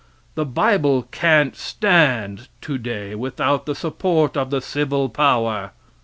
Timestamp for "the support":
3.67-4.35